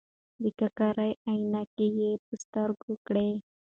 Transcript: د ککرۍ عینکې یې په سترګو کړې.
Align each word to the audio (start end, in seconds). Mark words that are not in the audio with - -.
د 0.41 0.43
ککرۍ 0.59 1.11
عینکې 1.27 1.87
یې 1.99 2.11
په 2.25 2.33
سترګو 2.43 2.93
کړې. 3.07 3.29